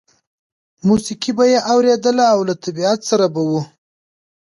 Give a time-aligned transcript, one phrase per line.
[0.87, 3.51] موسیقي به یې اورېدله او له طبیعت سره به و